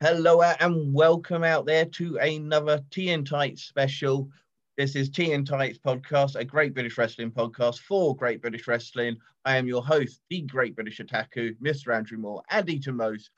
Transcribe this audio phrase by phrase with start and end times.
[0.00, 4.28] Hello uh, and welcome out there to another Tea and Tights special.
[4.76, 9.16] This is Tea and Tights podcast, a Great British Wrestling podcast for Great British Wrestling.
[9.44, 11.94] I am your host, the Great British Otaku, Mr.
[11.94, 13.30] Andrew Moore, and Eater Most.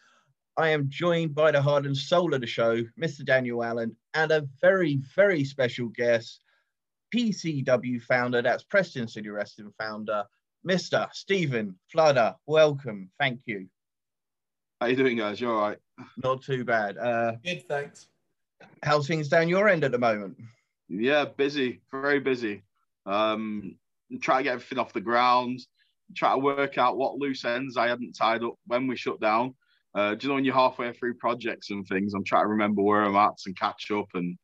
[0.56, 3.24] I am joined by the heart and soul of the show, Mr.
[3.24, 6.40] Daniel Allen, and a very, very special guest,
[7.14, 10.24] PCW founder, that's Preston City Wrestling founder,
[10.66, 11.06] Mr.
[11.12, 12.34] Stephen Fludder.
[12.46, 13.10] Welcome.
[13.20, 13.68] Thank you.
[14.80, 15.38] How are you doing, guys?
[15.38, 15.78] You all right?
[16.16, 16.98] Not too bad.
[16.98, 18.08] Uh, Good, thanks.
[18.82, 20.36] how's things down your end at the moment?
[20.88, 22.62] Yeah, busy, very busy.
[23.06, 23.76] Um,
[24.20, 25.60] try to get everything off the ground.
[26.14, 29.54] Try to work out what loose ends I hadn't tied up when we shut down.
[29.94, 32.14] Uh, do you know when you're halfway through projects and things?
[32.14, 34.36] I'm trying to remember where I'm at and catch up and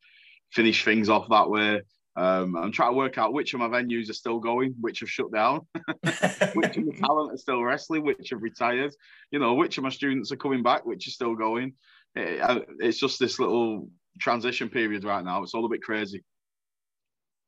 [0.50, 1.82] finish things off that way.
[2.14, 5.10] Um, I'm trying to work out which of my venues are still going, which have
[5.10, 8.92] shut down, which of the talent are still wrestling, which have retired.
[9.30, 11.74] You know, which of my students are coming back, which are still going.
[12.14, 13.88] It- it's just this little
[14.20, 15.42] transition period right now.
[15.42, 16.22] It's all a bit crazy.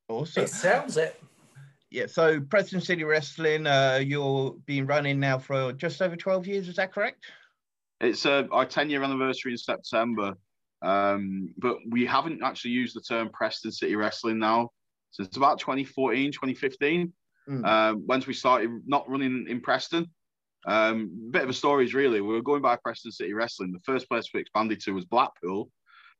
[0.08, 0.44] Awesome.
[0.44, 1.20] it sounds it.
[1.90, 6.68] Yeah, so Preston City Wrestling, uh, you're been running now for just over 12 years,
[6.68, 7.24] is that correct?
[8.00, 10.34] It's uh, our 10 year anniversary in September,
[10.84, 14.70] um, but we haven't actually used the term Preston City Wrestling now
[15.10, 17.12] since about 2014, 2015,
[17.48, 17.66] Mm.
[17.66, 20.06] um, once we started not running in Preston.
[20.66, 23.70] Um, bit of a story is really, we were going by Preston City Wrestling.
[23.70, 25.68] The first place we expanded to was Blackpool.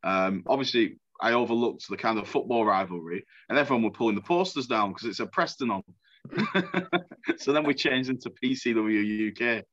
[0.02, 4.66] Um, obviously, I overlooked the kind of football rivalry, and everyone were pulling the posters
[4.66, 5.82] down because it's a Preston on.
[7.38, 9.64] so then we changed into PCW UK.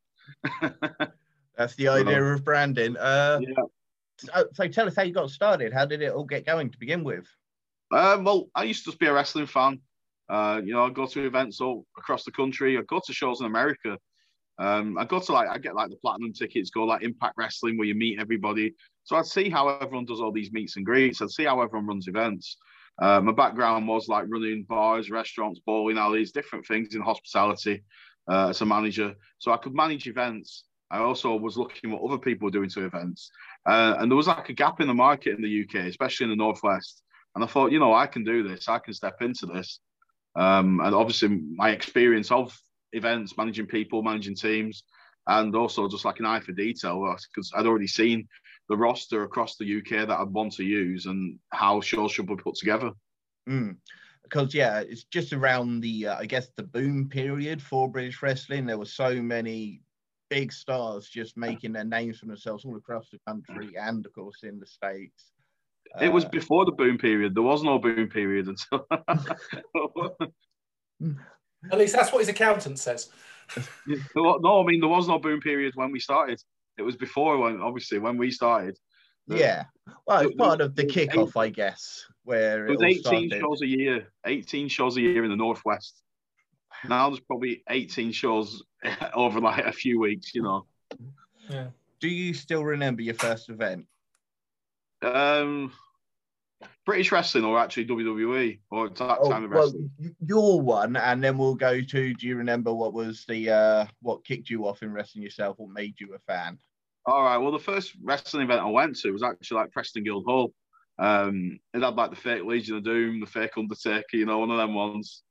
[1.57, 2.95] That's the idea of branding.
[2.95, 3.63] Uh, Yeah.
[4.21, 5.73] So, so tell us how you got started.
[5.73, 7.25] How did it all get going to begin with?
[7.91, 9.81] Um, well, I used to be a wrestling fan.
[10.29, 12.77] Uh, you know, I'd go to events all across the country.
[12.77, 13.97] I'd go to shows in America.
[14.59, 17.77] Um, I'd go to like, I get like the platinum tickets, go like Impact Wrestling
[17.77, 18.73] where you meet everybody.
[19.03, 21.21] So I'd see how everyone does all these meets and greets.
[21.21, 22.57] I'd see how everyone runs events.
[23.01, 27.83] Uh, my background was like running bars, restaurants, bowling alleys, different things in hospitality
[28.29, 29.15] uh, as a manager.
[29.39, 30.65] So I could manage events.
[30.91, 33.31] I also was looking what other people were doing to events.
[33.65, 36.29] Uh, and there was like a gap in the market in the UK, especially in
[36.31, 37.03] the Northwest.
[37.33, 38.67] And I thought, you know, I can do this.
[38.67, 39.79] I can step into this.
[40.35, 42.57] Um, and obviously, my experience of
[42.93, 44.83] events, managing people, managing teams,
[45.27, 48.27] and also just like an eye for detail, because I'd already seen
[48.69, 52.35] the roster across the UK that I'd want to use and how shows should be
[52.35, 52.91] put together.
[53.49, 53.77] Mm.
[54.23, 58.65] Because yeah, it's just around the uh, I guess the boom period for British wrestling.
[58.65, 59.81] There were so many
[60.31, 64.39] big stars just making their names for themselves all across the country and of course
[64.43, 65.31] in the states.
[66.01, 67.35] It was Uh, before the boom period.
[67.35, 68.87] There was no boom period until.
[71.71, 73.09] At least that's what his accountant says.
[74.15, 76.39] no, I mean there was no boom period when we started.
[76.77, 78.77] It was before when, obviously, when we started.
[79.27, 79.65] yeah.
[80.07, 82.83] Well, it's part was- of the it was kickoff, I guess, where It it, was
[82.83, 83.39] 18 started.
[83.41, 84.13] shows a year.
[84.25, 86.01] 18 shows a year in the northwest.
[86.87, 88.63] Now there's probably 18 shows
[89.13, 90.33] over like a few weeks.
[90.35, 90.65] You know.
[91.49, 91.67] Yeah.
[91.99, 93.85] Do you still remember your first event?
[95.01, 95.71] Um,
[96.85, 99.91] British wrestling or actually WWE or that Oh, time of wrestling.
[99.99, 102.13] y- your one, and then we'll go to.
[102.13, 105.57] Do you remember what was the uh, what kicked you off in wrestling yourself?
[105.59, 106.57] What made you a fan?
[107.05, 107.37] All right.
[107.37, 110.53] Well, the first wrestling event I went to was actually like Preston Guild Hall.
[110.99, 114.51] Um, it had like the fake Legion of Doom, the fake Undertaker, you know, one
[114.51, 115.23] of them ones.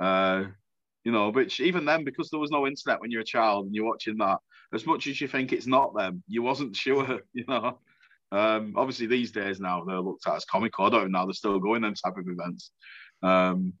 [0.00, 0.44] Uh,
[1.04, 3.74] you know, which even then, because there was no internet when you're a child and
[3.74, 4.38] you're watching that,
[4.72, 7.78] as much as you think it's not them, you wasn't sure, you know.
[8.30, 10.86] Um, obviously these days now they're looked at as comical.
[10.86, 12.70] I don't know they're still going them type of events.
[13.22, 13.74] Um,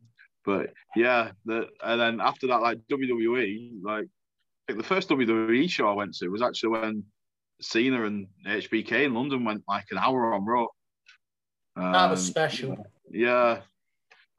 [0.44, 5.70] but yeah, the and then after that, like WWE, like I think the first WWE
[5.70, 7.04] show I went to was actually when
[7.62, 10.66] Cena and HBK in London went like an hour on Raw.
[11.76, 12.86] That was Um, special.
[13.10, 13.60] Yeah,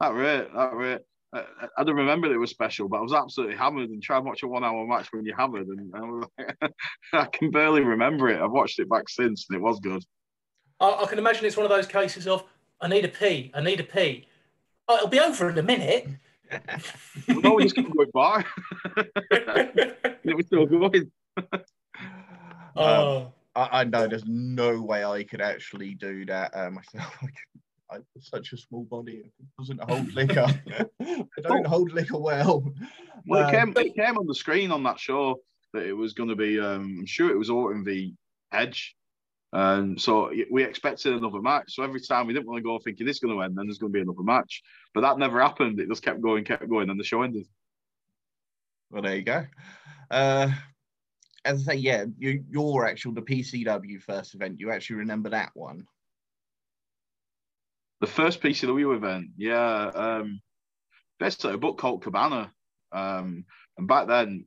[0.00, 1.00] that rate, that rate.
[1.34, 4.18] I, I don't remember that it was special, but I was absolutely hammered and tried
[4.18, 6.72] to watch a one-hour match when you're hammered, and I, like,
[7.12, 8.40] I can barely remember it.
[8.40, 10.02] I've watched it back since, and it was good.
[10.80, 12.44] I, I can imagine it's one of those cases of
[12.80, 14.26] I need a pee, I need a pee.
[14.88, 16.08] Oh, it'll be over in a minute.
[17.26, 18.44] No, we just kept going by.
[18.96, 21.10] it was still going.
[22.76, 27.16] Um, oh, I, I know there's no way I could actually do that uh, myself.
[27.22, 29.30] I could, I'm such a small body.
[29.38, 30.46] It doesn't hold liquor.
[31.00, 32.64] I don't hold liquor well.
[33.26, 35.40] Well, it Um, came it came on the screen on that show
[35.72, 36.58] that it was going to be.
[36.58, 38.14] Um, I'm sure it was Orton v
[38.52, 38.96] Edge.
[39.52, 41.74] Um, so we expected another match.
[41.74, 43.66] So every time we didn't want to go thinking this is going to end, then
[43.66, 44.62] there's going to be another match.
[44.94, 45.78] But that never happened.
[45.78, 47.46] It just kept going, kept going, and the show ended.
[48.90, 49.46] Well, there you go.
[50.10, 50.50] Uh,
[51.44, 55.50] as I say, yeah, you, your actual the PCW first event, you actually remember that
[55.54, 55.86] one.
[58.04, 59.86] The first piece of the wheel event, yeah.
[59.94, 60.42] Um,
[61.18, 62.52] basically a book called Cabana.
[62.92, 63.46] Um,
[63.78, 64.44] and back then,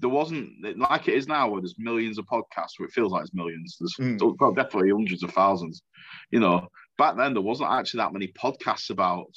[0.00, 2.72] there wasn't like it is now, where there's millions of podcasts.
[2.76, 3.76] Where it feels like it's millions.
[3.78, 4.56] There's mm.
[4.56, 5.82] definitely hundreds of thousands.
[6.32, 6.66] You know,
[6.98, 9.30] back then there wasn't actually that many podcasts about.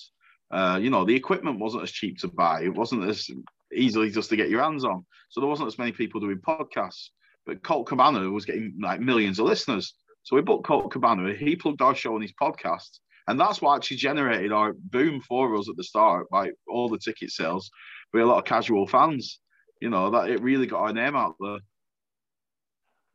[0.49, 2.63] Uh, you know, the equipment wasn't as cheap to buy.
[2.63, 3.29] It wasn't as
[3.71, 5.05] easily just to get your hands on.
[5.29, 7.09] So there wasn't as many people doing podcasts.
[7.45, 9.93] But Colt Cabana was getting like millions of listeners.
[10.23, 11.35] So we booked Colt Cabana.
[11.35, 12.97] He plugged our show on his podcast.
[13.29, 16.97] And that's what actually generated our boom for us at the start, like all the
[16.97, 17.69] ticket sales.
[18.11, 19.39] We had a lot of casual fans
[19.79, 21.59] you know that it really got our name out there.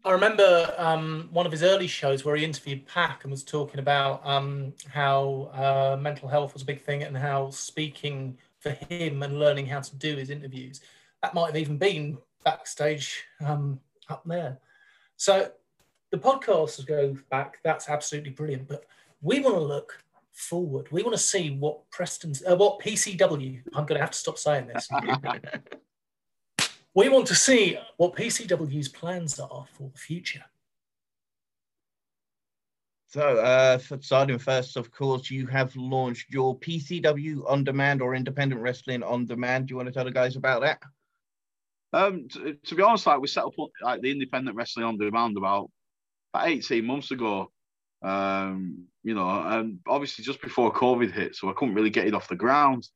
[0.06, 3.81] I remember um, one of his early shows where he interviewed Pack and was talking
[3.81, 9.22] about um, how uh, mental health was a big thing and how speaking for him
[9.22, 10.82] and learning how to do his interviews
[11.22, 14.58] that might have even been backstage um, up there.
[15.17, 15.50] So
[16.10, 17.60] the podcast go back.
[17.64, 18.69] That's absolutely brilliant.
[18.69, 18.84] But
[19.22, 20.04] we want to look
[20.34, 20.88] forward.
[20.90, 23.62] We want to see what Preston's, uh, what PCW.
[23.75, 24.88] I'm going to have to stop saying this.
[26.96, 30.44] We want to see what PCW's plans are for the future.
[33.08, 38.60] So, uh, starting first, of course, you have launched your PCW on demand or independent
[38.60, 39.66] wrestling on demand.
[39.66, 40.82] Do you want to tell the guys about that?
[41.92, 45.36] Um, to, to, be honest, like we set up like the independent wrestling on demand
[45.36, 45.70] about
[46.32, 47.52] about 18 months ago.
[48.02, 52.15] Um, you know, and obviously just before COVID hit, so I couldn't really get it
[52.15, 52.89] off the ground.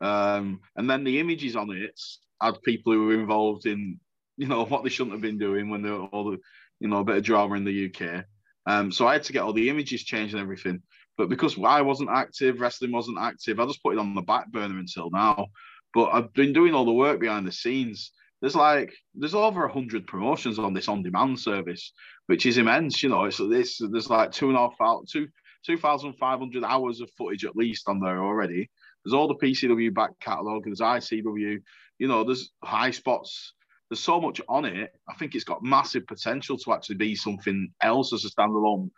[0.00, 2.00] Um, and then the images on it
[2.40, 3.98] had people who were involved in,
[4.36, 6.38] you know, what they shouldn't have been doing when they were all the,
[6.78, 8.24] you know, a bit of drama in the UK.
[8.66, 10.82] Um, so I had to get all the images changed and everything.
[11.18, 14.50] But because I wasn't active, wrestling wasn't active, I just put it on the back
[14.52, 15.48] burner until now.
[15.92, 18.12] But I've been doing all the work behind the scenes.
[18.40, 21.92] There's like there's over a hundred promotions on this on-demand service,
[22.26, 23.02] which is immense.
[23.02, 25.28] You know, it's this there's like two and a half two
[25.64, 28.70] two thousand five hundred hours of footage at least on there already.
[29.04, 30.64] There's all the PCW back catalogue.
[30.64, 31.60] There's ICW
[32.00, 33.52] you know, there's high spots.
[33.88, 34.92] There's so much on it.
[35.08, 38.90] I think it's got massive potential to actually be something else as a standalone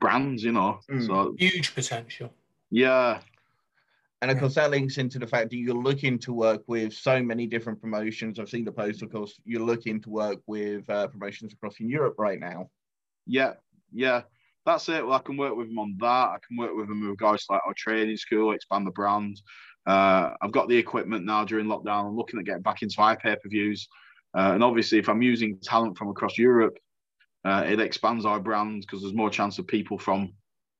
[0.00, 0.40] brand.
[0.40, 1.06] You know, mm.
[1.06, 2.30] so huge potential.
[2.70, 3.20] Yeah.
[4.20, 7.22] And of course, that links into the fact that you're looking to work with so
[7.22, 8.38] many different promotions.
[8.38, 11.88] I've seen the post, of course, you're looking to work with uh, promotions across in
[11.88, 12.68] Europe right now.
[13.26, 13.52] Yeah,
[13.92, 14.22] yeah,
[14.66, 15.06] that's it.
[15.06, 16.06] Well, I can work with them on that.
[16.06, 19.40] I can work with them with guys like our training school, expand the brand.
[19.86, 22.08] Uh, I've got the equipment now during lockdown.
[22.08, 23.88] I'm looking at getting back into pay per views.
[24.36, 26.76] Uh, and obviously, if I'm using talent from across Europe,
[27.44, 30.32] uh, it expands our brand because there's more chance of people from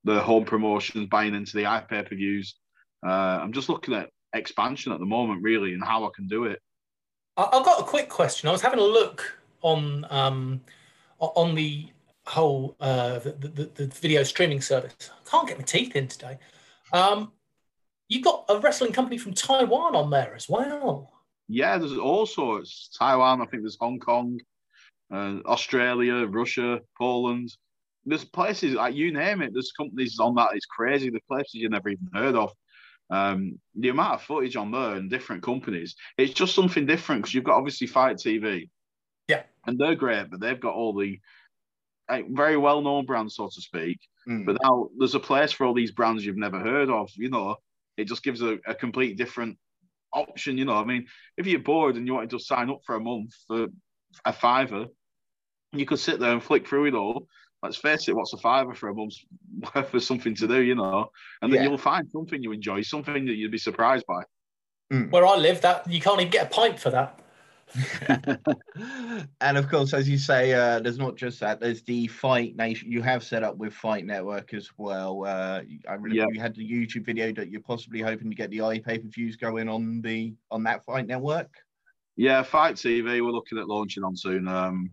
[0.04, 2.56] the home promotions buying into the pay per views.
[3.04, 6.44] Uh, I'm just looking at expansion at the moment, really, and how I can do
[6.44, 6.60] it.
[7.36, 8.48] I've got a quick question.
[8.48, 10.60] I was having a look on um,
[11.20, 11.86] on the
[12.26, 14.94] whole uh, the, the, the, video streaming service.
[15.00, 16.38] I can't get my teeth in today.
[16.92, 17.32] Um,
[18.08, 21.12] You've got a wrestling company from Taiwan on there as well.
[21.46, 22.88] Yeah, there's all sorts.
[22.98, 24.40] Taiwan, I think there's Hong Kong,
[25.12, 27.54] uh, Australia, Russia, Poland.
[28.06, 29.52] There's places like you name it.
[29.52, 30.50] There's companies on that.
[30.54, 31.10] It's crazy.
[31.10, 32.50] The places you never even heard of.
[33.10, 37.34] Um, the amount of footage on there and different companies, it's just something different because
[37.34, 38.68] you've got obviously Fite TV.
[39.28, 39.42] Yeah.
[39.66, 41.18] And they're great, but they've got all the
[42.08, 43.98] like, very well known brands, so to speak.
[44.28, 44.46] Mm.
[44.46, 47.56] But now there's a place for all these brands you've never heard of, you know,
[47.96, 49.58] it just gives a, a complete different
[50.12, 50.58] option.
[50.58, 52.94] You know, I mean, if you're bored and you want to just sign up for
[52.94, 53.66] a month for
[54.24, 54.86] a fiver,
[55.72, 57.26] you could sit there and flick through it all.
[57.62, 59.24] Let's face it, what's a fiver for a month's
[59.74, 61.10] worth of something to do, you know?
[61.42, 61.68] And then yeah.
[61.68, 64.22] you'll find something you enjoy, something that you'd be surprised by.
[64.92, 65.10] Mm.
[65.10, 67.20] Where I live, that you can't even get a pint for that.
[69.40, 71.60] and of course, as you say, uh, there's not just that.
[71.60, 72.90] There's the Fight Nation.
[72.90, 75.24] You have set up with Fight Network as well.
[75.26, 76.28] Uh, I remember yep.
[76.32, 79.08] you had the YouTube video that you're possibly hoping to get the eye pay per
[79.08, 81.50] views going on the on that Fight Network.
[82.16, 83.04] Yeah, Fite TV.
[83.04, 84.48] We're looking at launching on soon.
[84.48, 84.90] Um,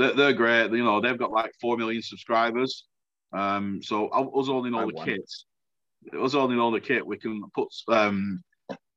[0.00, 0.72] they're, they're great.
[0.72, 2.84] You know, they've got like four million subscribers.
[3.32, 5.06] Um, so us owning all I the won.
[5.06, 5.44] kits,
[6.18, 8.42] us owning all the kit, we can put um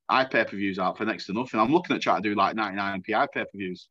[0.09, 1.59] pay per views out for next to nothing.
[1.59, 3.89] I'm looking at trying to do like 99p pay per views.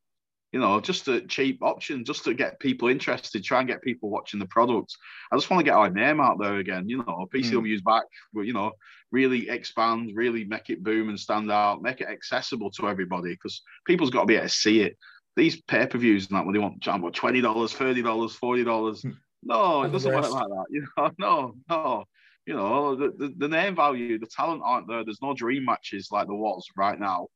[0.52, 4.10] You know, just a cheap option, just to get people interested, try and get people
[4.10, 4.94] watching the product.
[5.32, 6.86] I just want to get our name out there again.
[6.90, 7.84] You know, PCW's mm.
[7.84, 8.04] back.
[8.34, 8.72] You know,
[9.10, 13.62] really expand, really make it boom and stand out, make it accessible to everybody because
[13.86, 14.98] people's got to be able to see it.
[15.36, 16.82] These pay per views, like when they want
[17.14, 19.02] twenty dollars, thirty dollars, forty dollars.
[19.02, 19.10] Hmm.
[19.42, 20.66] No, it doesn't work like that.
[20.70, 22.04] You know, no, no
[22.46, 25.04] you know, the, the, the, name value, the talent aren't there.
[25.04, 27.28] There's no dream matches like there was right now.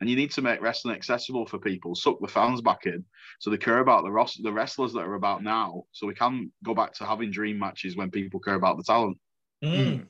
[0.00, 3.04] and you need to make wrestling accessible for people, suck the fans back in,
[3.38, 6.50] so they care about the ros- the wrestlers that are about now, so we can
[6.64, 9.18] go back to having dream matches when people care about the talent.
[9.64, 10.06] Mm.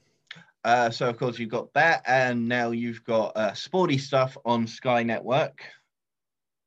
[0.65, 4.67] Uh, so of course you've got that, and now you've got uh, sporty stuff on
[4.67, 5.61] Sky Network.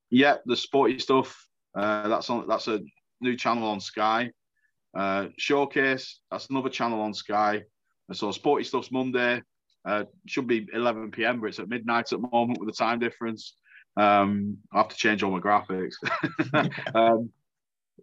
[0.10, 1.46] Yeah, the sporty stuff.
[1.76, 2.48] Uh, that's on.
[2.48, 2.82] That's a
[3.22, 4.32] new channel on Sky.
[4.98, 6.20] Uh, Showcase.
[6.32, 7.64] That's another channel on Sky.
[8.14, 9.42] So sporty stuff's Monday.
[9.86, 13.00] Uh, should be 11 p.m., but it's at midnight at the moment with the time
[13.00, 13.56] difference.
[13.98, 15.96] Um, I have to change all my graphics.
[16.96, 17.30] um,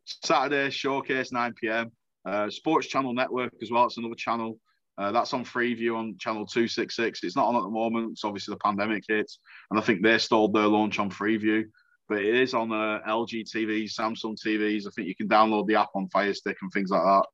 [0.04, 1.92] Saturday Showcase 9 p.m.
[2.24, 3.86] Uh, Sports Channel Network as well.
[3.86, 4.58] It's another channel.
[4.98, 7.22] Uh, that's on Freeview on channel 266.
[7.22, 8.12] It's not on at the moment.
[8.12, 9.38] It's obviously the pandemic hits,
[9.70, 11.64] and I think they stalled their launch on Freeview
[12.08, 14.86] but it is on uh, LG TVs, Samsung TVs.
[14.86, 17.24] I think you can download the app on Fire Stick and things like that.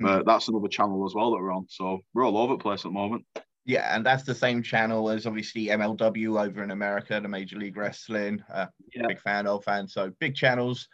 [0.00, 0.04] Mm.
[0.04, 1.66] But that's another channel as well that we're on.
[1.68, 3.24] So we're all over the place at the moment.
[3.64, 7.76] Yeah, and that's the same channel as obviously MLW over in America, the Major League
[7.76, 8.42] Wrestling.
[8.52, 9.06] Uh, yeah.
[9.06, 9.86] Big fan old fan.
[9.86, 10.88] So big channels,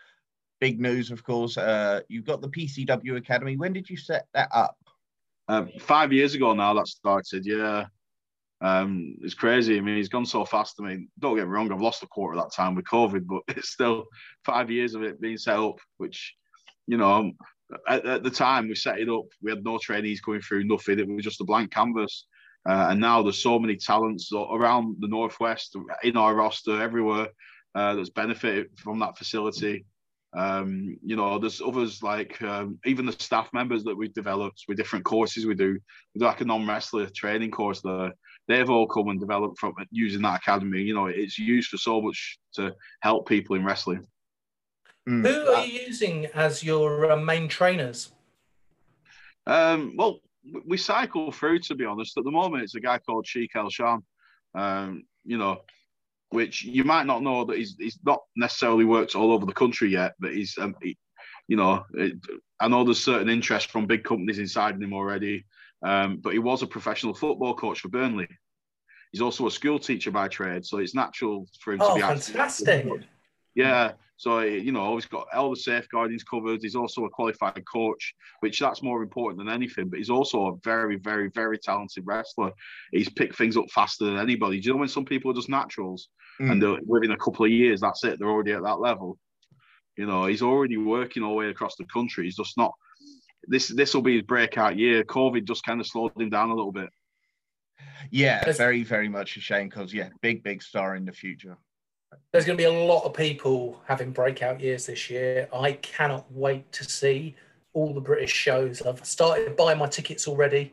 [0.60, 1.56] big news, of course.
[1.56, 3.56] Uh, you've got the PCW Academy.
[3.56, 4.76] When did you set that up?
[5.48, 7.46] Um, five years ago now that started.
[7.46, 7.86] Yeah,
[8.60, 9.78] um, it's crazy.
[9.78, 10.76] I mean, he's gone so fast.
[10.80, 13.26] I mean, don't get me wrong, I've lost a quarter of that time with COVID,
[13.26, 14.06] but it's still
[14.44, 16.34] five years of it being set up, which,
[16.86, 17.32] you know,
[17.86, 20.98] at, at the time we set it up, we had no trainees going through, nothing.
[20.98, 22.26] It was just a blank canvas.
[22.68, 27.28] Uh, and now there's so many talents around the Northwest, in our roster, everywhere
[27.74, 29.86] uh, that's benefited from that facility.
[30.36, 34.76] Um, you know, there's others like um, even the staff members that we've developed with
[34.76, 35.78] different courses we do.
[36.14, 38.12] We do like a non-wrestler training course there
[38.48, 40.80] they've all come and developed from using that academy.
[40.82, 44.06] You know, it's used for so much to help people in wrestling.
[45.08, 45.26] Mm.
[45.26, 48.10] Who are you using as your uh, main trainers?
[49.46, 50.20] Um, well,
[50.66, 51.60] we cycle through.
[51.60, 54.04] To be honest, at the moment, it's a guy called Sheik El Sham.
[54.54, 55.60] Um, you know,
[56.30, 59.90] which you might not know that he's he's not necessarily worked all over the country
[59.90, 60.96] yet, but he's um, he,
[61.48, 62.14] you know, it,
[62.60, 65.46] I know there's certain interest from big companies inside him already.
[65.82, 68.28] Um, but he was a professional football coach for Burnley.
[69.12, 72.02] He's also a school teacher by trade, so it's natural for him oh, to be.
[72.02, 72.86] Oh, fantastic!
[73.54, 76.60] Yeah, so you know, he's got all the safeguardings covered.
[76.60, 79.88] He's also a qualified coach, which that's more important than anything.
[79.88, 82.50] But he's also a very, very, very talented wrestler.
[82.90, 84.60] He's picked things up faster than anybody.
[84.60, 86.08] Do you know when some people are just naturals,
[86.40, 86.50] mm.
[86.50, 89.18] and within a couple of years, that's it, they're already at that level.
[89.96, 92.24] You know, he's already working all the way across the country.
[92.24, 92.72] He's just not
[93.48, 95.02] this this will be his breakout year.
[95.04, 96.90] COVID just kind of slowed him down a little bit.
[98.10, 101.56] Yeah, very very much a shame because yeah, big big star in the future.
[102.32, 105.48] There's going to be a lot of people having breakout years this year.
[105.52, 107.36] I cannot wait to see
[107.74, 108.80] all the British shows.
[108.82, 110.72] I've started buying my tickets already.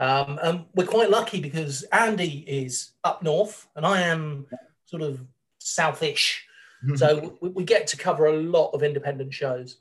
[0.00, 4.46] Um, and we're quite lucky because Andy is up north and I am
[4.86, 5.20] sort of
[5.62, 6.38] southish.
[6.96, 9.78] so we, we get to cover a lot of independent shows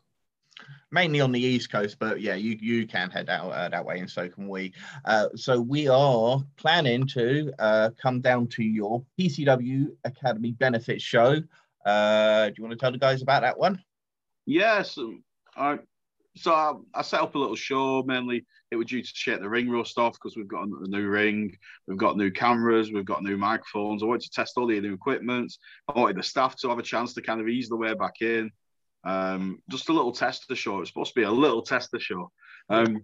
[0.91, 4.00] mainly on the east coast but yeah you you can head out uh, that way
[4.00, 4.74] and so can we.
[5.05, 11.41] Uh, so we are planning to uh, come down to your pcw academy benefits show.
[11.86, 13.81] Uh, do you want to tell the guys about that one?
[14.45, 14.98] Yes
[15.55, 15.79] I,
[16.36, 19.50] so I, I, set up a little show mainly it was due to shake the
[19.50, 21.55] ring rust off because we've got a new ring
[21.88, 24.01] we've got new cameras we've got new microphones.
[24.01, 25.53] I wanted to test all the new equipment
[25.88, 28.22] i wanted the staff to have a chance to kind of ease the way back
[28.22, 28.51] in
[29.03, 30.79] um, just a little tester show.
[30.79, 32.31] It's supposed to be a little tester show.
[32.69, 33.03] Um,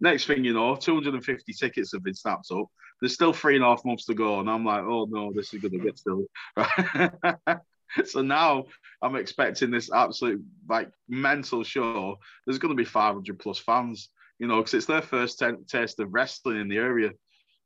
[0.00, 2.66] next thing you know, 250 tickets have been snapped up.
[3.00, 5.52] There's still three and a half months to go, and I'm like, oh no, this
[5.52, 6.24] is going to get still.
[8.04, 8.64] so now
[9.02, 12.16] I'm expecting this absolute like mental show.
[12.46, 14.08] There's going to be 500 plus fans,
[14.38, 17.10] you know, because it's their first t- taste of wrestling in the area.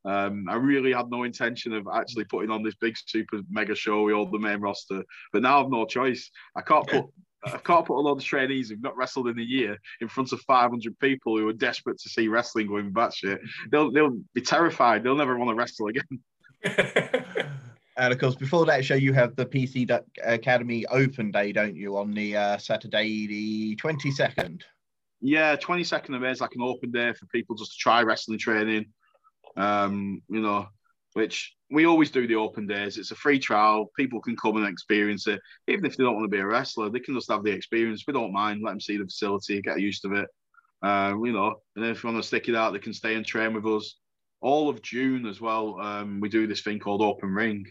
[0.05, 4.05] Um, I really had no intention of actually putting on this big super mega show
[4.05, 6.31] with all the main roster, but now I've no choice.
[6.57, 7.05] I can't put
[7.45, 10.33] I can't put a lot of trainees who've not wrestled in a year in front
[10.33, 13.39] of 500 people who are desperate to see wrestling going batshit.
[13.71, 15.03] They'll they'll be terrified.
[15.03, 16.19] They'll never want to wrestle again.
[17.97, 19.89] and of course, before that show, you have the PC
[20.25, 24.63] Academy Open Day, don't you, on the uh, Saturday, the 22nd?
[25.21, 28.39] Yeah, 22nd of May is like an open day for people just to try wrestling
[28.39, 28.87] training.
[29.57, 30.69] Um, you know,
[31.19, 32.97] which we always do the open days.
[32.97, 33.91] It's a free trial.
[33.97, 35.41] People can come and experience it.
[35.67, 38.05] Even if they don't want to be a wrestler, they can just have the experience.
[38.07, 38.63] We don't mind.
[38.63, 40.29] Let them see the facility, get used to it.
[40.81, 43.27] Uh, you know, and if you want to stick it out, they can stay and
[43.27, 43.97] train with us.
[44.41, 47.67] All of June as well, um, we do this thing called Open Ring.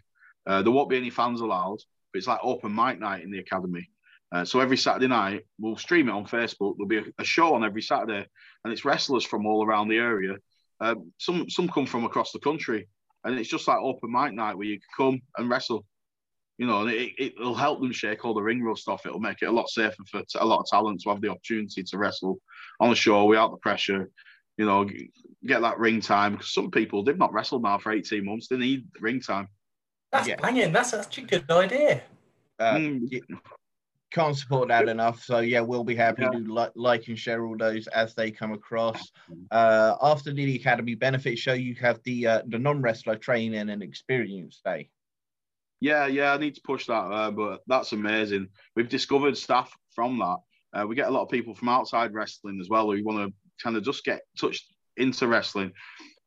[0.46, 1.78] Uh, there won't be any fans allowed,
[2.12, 3.90] but it's like open mic night in the academy.
[4.30, 6.76] Uh, so every Saturday night, we'll stream it on Facebook.
[6.76, 8.26] There'll be a, a, show on every Saturday,
[8.66, 10.36] and it's wrestlers from all around the area.
[10.82, 12.90] Um, some some come from across the country
[13.28, 15.86] and it's just like open mic night where you can come and wrestle.
[16.58, 19.06] You know, and it, it'll help them shake all the ring rust off.
[19.06, 21.84] It'll make it a lot safer for a lot of talent to have the opportunity
[21.84, 22.40] to wrestle
[22.80, 24.10] on the show without the pressure.
[24.58, 24.90] You know,
[25.46, 28.48] get that ring time because some people they've not wrestled now for 18 months.
[28.48, 29.50] They need ring time.
[30.12, 30.38] That's yeah.
[30.38, 30.72] banging.
[30.72, 32.02] That's such a good idea.
[32.58, 33.22] Uh, mm.
[34.12, 35.24] Can't support that enough.
[35.24, 36.30] So yeah, we'll be happy yeah.
[36.30, 39.12] to like, like and share all those as they come across.
[39.52, 43.84] Uh, after the Academy Benefit Show, you have the uh, the non wrestler training and
[43.84, 44.90] experience day.
[45.80, 48.48] Yeah, yeah, I need to push that, uh, but that's amazing.
[48.76, 50.38] We've discovered staff from that.
[50.74, 53.34] Uh, we get a lot of people from outside wrestling as well who want to
[53.64, 55.72] kind of just get touched into wrestling.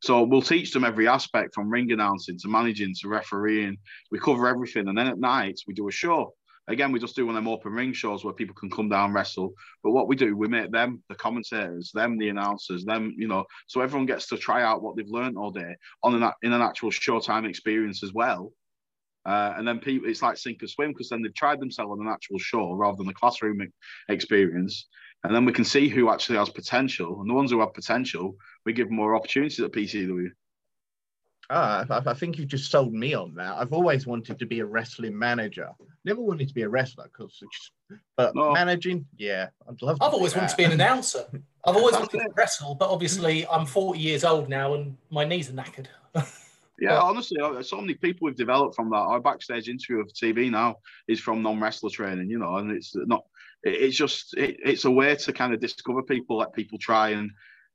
[0.03, 3.77] So we'll teach them every aspect from ring announcing to managing to refereeing.
[4.11, 4.89] We cover everything.
[4.89, 6.35] And then at night, we do a show.
[6.71, 9.07] Again, we just do one of them open ring shows where people can come down
[9.07, 9.55] and wrestle.
[9.83, 13.45] But what we do, we make them the commentators, them the announcers, them, you know,
[13.67, 15.75] so everyone gets to try out what they've learned all day
[16.05, 18.53] on an, in an actual showtime experience as well.
[19.27, 22.07] Uh, and then people, it's like sink or swim because then they've tried themselves on
[22.07, 23.61] an actual show rather than the classroom
[24.09, 24.87] experience.
[25.25, 27.21] And then we can see who actually has potential.
[27.21, 30.29] And the ones who have potential, we give more opportunities at PCW.
[31.53, 33.57] Ah, I, I think you've just sold me on that.
[33.57, 35.69] I've always wanted to be a wrestling manager.
[36.05, 37.43] Never wanted to be a wrestler, because,
[38.17, 38.53] but no.
[38.53, 39.99] managing, yeah, I'd love.
[40.01, 40.41] I've always that.
[40.41, 41.27] wanted to be an announcer.
[41.65, 45.51] I've always wanted to wrestle, but obviously I'm 40 years old now and my knees
[45.51, 45.87] are knackered.
[46.81, 48.97] Yeah, honestly, so many people we've developed from that.
[48.97, 50.77] Our backstage interview of TV now
[51.09, 53.25] is from non-wrestler training, you know, and it's not.
[53.63, 57.31] It's just it, it's a way to kind of discover people, let people try and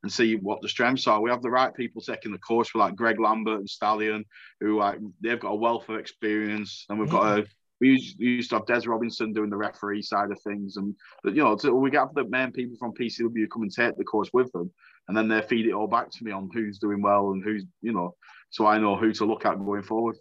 [0.06, 1.20] and see what the strengths are.
[1.20, 4.24] We have the right people taking the course for like Greg Lambert and Stallion,
[4.60, 7.46] who like they've got a wealth of experience, and we've got a
[7.80, 10.94] we used, we used, to have Des Robinson doing the referee side of things, and
[11.24, 14.30] you know, to, we get the main people from PCW come and take the course
[14.32, 14.70] with them,
[15.08, 17.64] and then they feed it all back to me on who's doing well and who's
[17.82, 18.14] you know
[18.50, 20.16] so I know who to look at going forward.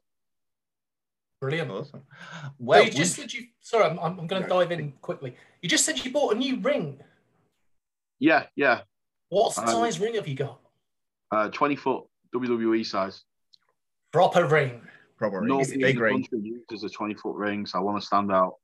[1.39, 1.69] Brilliant.
[1.69, 2.01] Awesome.
[2.57, 3.45] Well, so you just said you.
[3.61, 5.35] Sorry, I'm, I'm going to dive in quickly.
[5.61, 6.99] You just said you bought a new ring.
[8.17, 8.81] Yeah, yeah.
[9.29, 10.59] What um, size ring have you got?
[11.31, 13.23] Uh, 20 foot WWE size.
[14.11, 14.81] Proper ring.
[15.17, 15.47] Proper ring.
[15.47, 16.25] No big ring.
[16.31, 18.55] uses a 20 foot ring, so I want to stand out.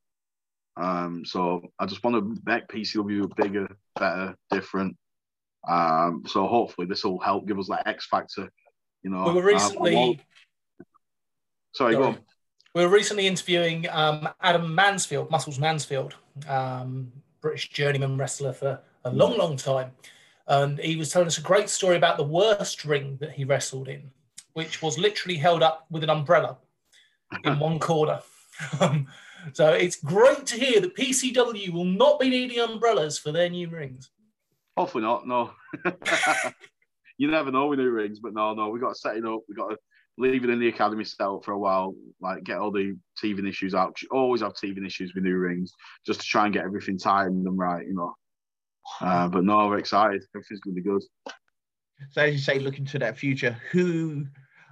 [0.78, 3.68] Um, so I just want to make PCW bigger,
[4.00, 4.96] better, different.
[5.68, 8.50] Um, so hopefully this will help give us that X factor
[9.04, 9.96] you know, we were recently.
[9.96, 10.84] Uh,
[11.74, 12.20] sorry, sorry, go on.
[12.74, 16.16] We were recently interviewing um, Adam Mansfield, Muscles Mansfield,
[16.48, 19.92] um, British journeyman wrestler for a long, long time.
[20.52, 23.88] And he was telling us a great story about the worst ring that he wrestled
[23.88, 24.12] in,
[24.52, 26.58] which was literally held up with an umbrella
[27.46, 28.20] in one corner.
[28.82, 29.08] Um,
[29.54, 33.70] so it's great to hear that PCW will not be needing umbrellas for their new
[33.70, 34.10] rings.
[34.76, 35.52] Hopefully not, no.
[37.18, 39.40] you never know with new rings, but no, no, we got to set it up.
[39.48, 39.78] We got to
[40.18, 43.74] leave it in the academy still for a while, like get all the teething issues
[43.74, 43.96] out.
[44.12, 45.72] Always have teething issues with new rings,
[46.06, 48.14] just to try and get everything timed and right, you know.
[49.00, 50.24] Uh, but no, we're excited.
[50.36, 51.04] Everything's going to be good.
[52.10, 54.26] So as you say, looking to that future, who,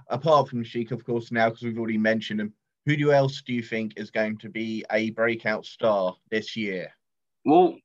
[0.08, 2.52] apart from Sheik, of course, now because we've already mentioned him,
[2.86, 6.90] who else do you think is going to be a breakout star this year?
[7.44, 7.76] Well,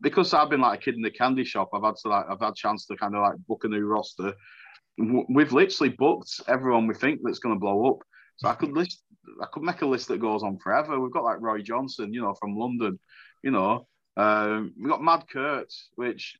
[0.00, 2.40] because I've been like a kid in the candy shop, I've had to like I've
[2.40, 4.32] had chance to kind of like book a new roster.
[4.98, 7.98] We've literally booked everyone we think that's going to blow up.
[8.36, 9.02] So I could list,
[9.40, 11.00] I could make a list that goes on forever.
[11.00, 12.98] We've got like Roy Johnson, you know, from London.
[13.42, 16.36] You know, um, we've got Mad Kurt, which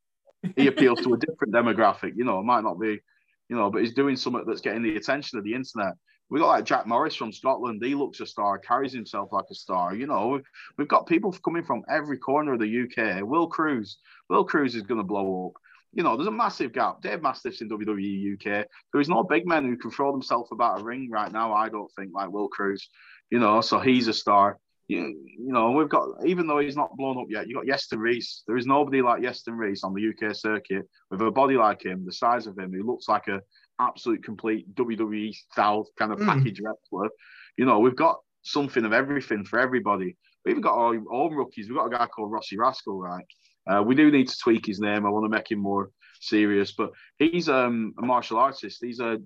[0.57, 2.13] he appeals to a different demographic.
[2.17, 3.01] You know, it might not be,
[3.49, 5.95] you know, but he's doing something that's getting the attention of the internet
[6.33, 7.85] we got like Jack Morris from Scotland.
[7.85, 9.95] He looks a star, carries himself like a star.
[9.95, 10.45] You know, we've,
[10.79, 13.23] we've got people coming from every corner of the UK.
[13.23, 13.97] Will Kroos,
[14.31, 15.61] Will Kroos is going to blow up.
[15.93, 17.03] You know, there's a massive gap.
[17.03, 18.67] Dave Mastiff's in WWE UK.
[18.93, 21.53] There is no big men who can throw themselves about a ring right now.
[21.53, 22.85] I don't think like Will Kroos.
[23.29, 24.59] You know, so he's a star.
[24.93, 27.99] You, you know, we've got even though he's not blown up yet, you got Yeston
[27.99, 28.43] Reese.
[28.47, 32.05] There is nobody like Yeston Reese on the UK circuit with a body like him,
[32.05, 32.73] the size of him.
[32.73, 33.41] He looks like a
[33.81, 36.27] absolute complete WWE style kind of mm.
[36.27, 37.09] package wrestler.
[37.57, 40.17] You know, we've got something of everything for everybody.
[40.45, 41.69] We've got our own rookies.
[41.69, 43.25] We've got a guy called Rossi Rascal, right?
[43.67, 45.07] Uh, we do need to tweak his name.
[45.07, 48.79] I want to make him more serious, but he's um, a martial artist.
[48.83, 49.19] He's a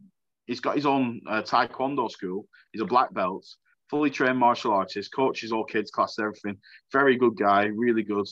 [0.47, 2.47] he's got his own uh, taekwondo school.
[2.73, 3.47] He's a black belt,
[3.91, 6.59] fully trained martial artist, coaches all kids class, everything.
[6.93, 8.27] Very good guy, really good,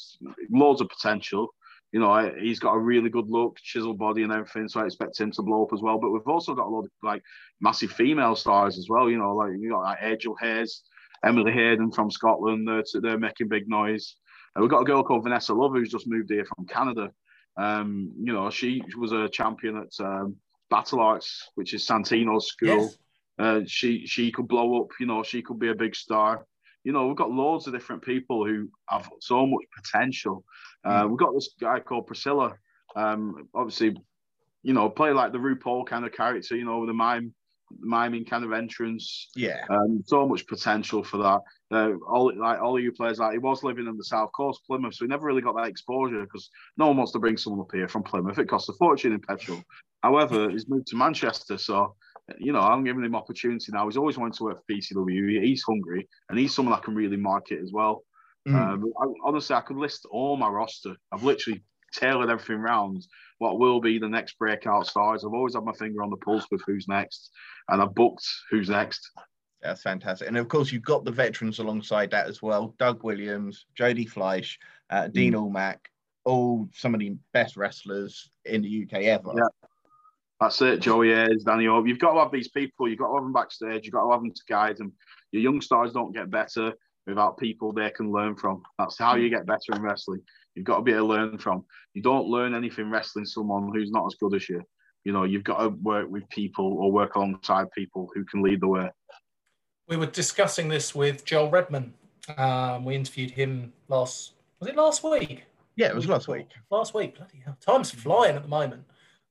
[0.50, 1.54] loads of potential
[1.94, 4.66] you know, he's got a really good look, chiseled body and everything.
[4.66, 5.96] So I expect him to blow up as well.
[5.96, 7.22] But we've also got a lot of like
[7.60, 9.08] massive female stars as well.
[9.08, 10.82] You know, like you got like Angel Hayes,
[11.24, 12.66] Emily Hayden from Scotland.
[12.66, 14.16] They're, they're making big noise.
[14.56, 17.12] And we've got a girl called Vanessa Love who's just moved here from Canada.
[17.56, 20.34] Um, you know, she was a champion at um,
[20.70, 22.86] Battle Arts, which is Santino's school.
[22.86, 22.98] Yes.
[23.38, 24.88] Uh, she she could blow up.
[25.00, 26.46] You know, she could be a big star.
[26.84, 30.44] You know, we've got loads of different people who have so much potential.
[30.84, 31.10] Uh, mm.
[31.10, 32.54] We've got this guy called Priscilla.
[32.94, 33.96] Um, obviously,
[34.62, 36.56] you know, play like the RuPaul kind of character.
[36.56, 37.34] You know, the mime
[37.80, 39.30] miming kind of entrance.
[39.34, 39.64] Yeah.
[39.68, 41.40] Um, so much potential for that.
[41.70, 44.60] Uh, all like all of you players, like he was living in the south coast,
[44.66, 47.60] Plymouth, so he never really got that exposure because no one wants to bring someone
[47.62, 48.38] up here from Plymouth.
[48.38, 49.62] It costs a fortune in petrol.
[50.02, 51.96] However, he's moved to Manchester, so
[52.38, 53.86] you know I'm giving him opportunity now.
[53.86, 55.42] He's always wanted to work for PCW.
[55.42, 58.04] He's hungry, and he's someone that can really market as well.
[58.48, 58.54] Mm.
[58.54, 60.94] Um, I, honestly, I could list all my roster.
[61.12, 63.06] I've literally tailored everything around
[63.38, 65.24] what will be the next breakout stars.
[65.24, 67.30] I've always had my finger on the pulse with who's next,
[67.68, 69.10] and I've booked who's next.
[69.62, 70.28] That's fantastic.
[70.28, 74.58] And of course, you've got the veterans alongside that as well Doug Williams, Jody Fleisch,
[74.90, 75.50] uh, Dean mm.
[75.50, 75.78] Allmark,
[76.24, 79.32] all some of the best wrestlers in the UK ever.
[79.34, 79.63] Yeah.
[80.40, 81.86] That's it, Joey Hayes, Danny Hope.
[81.86, 84.10] You've got to have these people, you've got to have them backstage, you've got to
[84.10, 84.92] have them to guide them.
[85.32, 86.72] Your young stars don't get better
[87.06, 88.62] without people they can learn from.
[88.78, 90.20] That's how you get better in wrestling.
[90.54, 91.64] You've got to be able to learn from.
[91.94, 94.62] You don't learn anything wrestling someone who's not as good as you.
[95.04, 98.60] You know, you've got to work with people or work alongside people who can lead
[98.60, 98.90] the way.
[99.86, 101.92] We were discussing this with Joel Redman.
[102.38, 105.44] Um, we interviewed him last, was it last week?
[105.76, 106.48] Yeah, it was last week.
[106.70, 107.16] Last week.
[107.16, 107.56] Bloody hell.
[107.60, 108.84] Time's flying at the moment.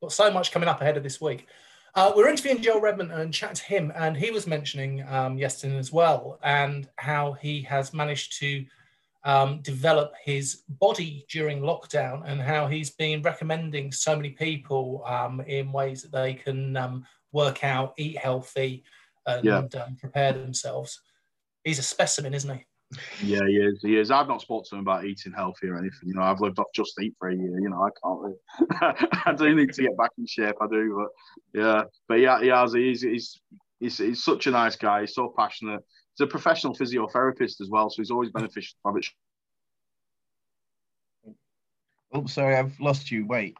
[0.04, 1.48] Got so much coming up ahead of this week.
[1.96, 5.38] Uh, we are interviewing Joel Redman and chatting to him, and he was mentioning um,
[5.38, 8.66] yesterday as well, and how he has managed to
[9.24, 15.40] um, develop his body during lockdown and how he's been recommending so many people um,
[15.40, 18.84] in ways that they can um, work out, eat healthy,
[19.26, 19.60] and yeah.
[19.60, 21.00] Um, prepare themselves.
[21.64, 22.66] He's a specimen, isn't he?
[23.22, 23.80] Yeah, he is.
[23.82, 24.12] He is.
[24.12, 26.08] I've not spoken to him about eating healthy or anything.
[26.08, 27.60] You know, I've lived off just eat for a year.
[27.60, 29.12] You know, I can't live.
[29.26, 30.56] I do need to get back in shape.
[30.62, 31.08] I do,
[31.54, 32.74] but yeah, but yeah, he has.
[32.74, 33.40] He's he's
[33.80, 35.02] he's, he's such a nice guy.
[35.02, 35.82] He's so passionate
[36.18, 39.06] he's a professional physiotherapist as well, so he's always beneficial to have it.
[42.14, 43.26] Oh, sorry, I've lost you.
[43.26, 43.56] Wait.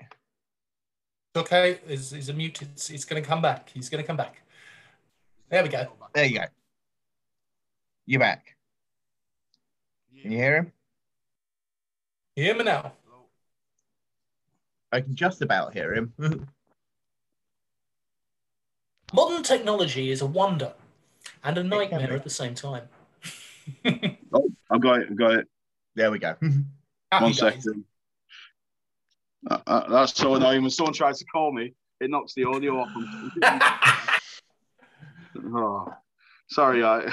[1.36, 2.62] Okay, he's, he's a mute.
[2.62, 3.72] It's, it's going to come back.
[3.74, 4.42] He's going to come back.
[5.50, 5.88] There we go.
[6.14, 6.46] There you go.
[8.06, 8.56] You're back.
[10.24, 10.72] Can you hear him?
[12.38, 12.94] You hear me now?
[14.90, 16.14] I can just about hear him.
[19.14, 20.72] Modern technology is a wonder
[21.44, 22.84] and a nightmare at the same time.
[24.34, 25.08] oh, I've got it.
[25.12, 25.48] I've got it.
[25.96, 26.38] There we go.
[27.20, 27.84] One second.
[29.52, 30.62] Uh, uh, that's so annoying.
[30.62, 32.90] When someone tries to call me, it knocks the audio off.
[35.54, 35.94] oh,
[36.48, 36.82] sorry.
[36.82, 37.12] I...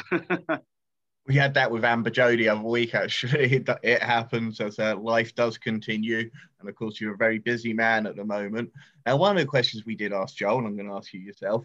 [1.31, 2.93] we had that with Amber Jody other week.
[2.93, 7.39] Actually, it, it happens as uh, life does continue, and of course, you're a very
[7.39, 8.69] busy man at the moment.
[9.07, 11.21] Now, one of the questions we did ask Joel, and I'm going to ask you
[11.21, 11.65] yourself,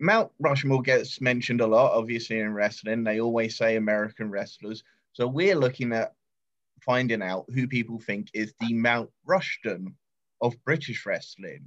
[0.00, 3.04] Mount Rushmore gets mentioned a lot, obviously, in wrestling.
[3.04, 4.82] They always say American wrestlers.
[5.12, 6.14] So we're looking at
[6.80, 9.94] finding out who people think is the Mount Rushton
[10.40, 11.66] of British wrestling.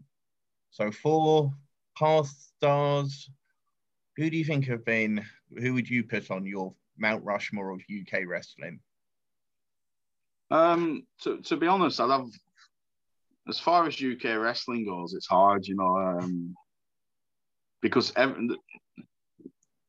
[0.71, 1.53] So for
[1.95, 3.29] past stars,
[4.19, 5.25] who do you think have been,
[5.57, 8.81] who would you put on your Mount Rushmore of UK wrestling?
[10.51, 12.27] Um, to, to be honest, I'd have,
[13.47, 15.95] as far as UK wrestling goes, it's hard, you know.
[15.95, 16.53] Um,
[17.81, 18.49] because every,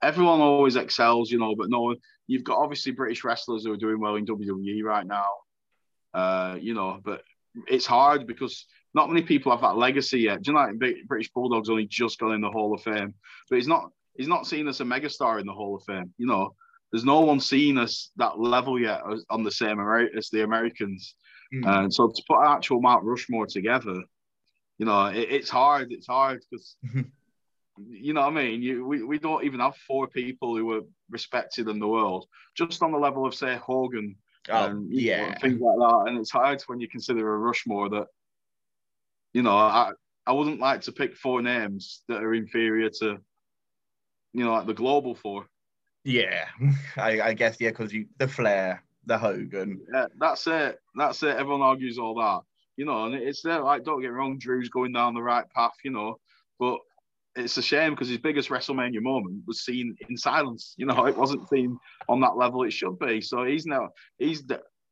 [0.01, 1.97] everyone always excels, you know, but no,
[2.29, 5.27] you've got obviously British wrestlers who are doing well in WWE right now,
[6.15, 7.23] uh, you know, but
[7.67, 8.65] it's hard because
[8.95, 10.43] not many people have that legacy yet.
[10.43, 13.13] Do you know, like British Bulldog's only just got in the Hall of Fame,
[13.49, 16.13] but he's not he's not seen as a megastar in the Hall of Fame.
[16.19, 16.55] You know,
[16.93, 19.81] there's no one seen us that level yet on the same
[20.17, 21.15] as the Americans.
[21.55, 21.85] Mm.
[21.85, 24.03] And so to put actual Mount Rushmore together,
[24.79, 25.93] you know, it, it's hard.
[25.93, 26.77] It's hard because
[27.89, 28.63] you know what I mean?
[28.63, 32.83] You, we, we don't even have four people who are respected in the world, just
[32.83, 34.17] on the level of, say, Hogan
[34.51, 35.31] oh, and yeah.
[35.31, 36.05] Know, things like that.
[36.09, 38.07] And it's hard when you consider a Rushmore that,
[39.33, 39.93] you know, I,
[40.27, 43.19] I wouldn't like to pick four names that are inferior to,
[44.33, 45.47] you know, like the global four.
[46.05, 46.47] Yeah,
[46.97, 49.81] I, I guess, yeah, because you the Flair, the Hogan.
[49.93, 50.79] Yeah, that's it.
[50.95, 51.37] That's it.
[51.37, 52.41] Everyone argues all that,
[52.77, 53.61] you know, and it's there.
[53.61, 56.19] Like, don't get wrong, Drew's going down the right path, you know,
[56.59, 56.79] but
[57.37, 60.75] it's a shame because his biggest WrestleMania moment was seen in silence.
[60.77, 63.21] You know, it wasn't seen on that level it should be.
[63.21, 64.43] So he's now he's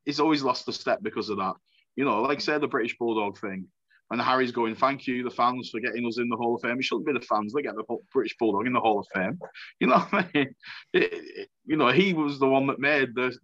[0.05, 1.55] he's always lost a step because of that.
[1.97, 3.67] You know, like say the British Bulldog thing.
[4.11, 6.79] And Harry's going, thank you, the fans, for getting us in the Hall of Fame.
[6.79, 9.39] It shouldn't be the fans that get the British Bulldog in the Hall of Fame.
[9.81, 10.55] You know what I mean?
[10.95, 13.37] It, it, you know, he was the one that made the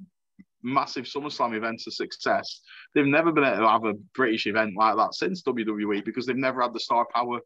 [0.62, 2.62] massive SummerSlam event a success.
[2.94, 6.37] They've never been able to have a British event like that since WWE because they've
[6.37, 7.40] never had the star power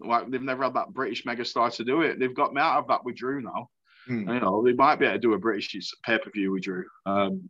[0.00, 2.18] like they've never had that British megastar to do it.
[2.18, 3.68] They've got me out of that with Drew now.
[4.08, 4.34] Mm.
[4.34, 6.84] You know, they might be able to do a British pay per view with Drew.
[7.06, 7.48] Um,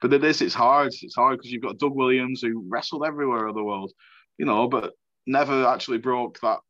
[0.00, 0.92] but this, it's hard.
[1.02, 3.92] It's hard because you've got Doug Williams who wrestled everywhere in the world,
[4.40, 4.94] you know, but
[5.26, 6.60] never actually broke that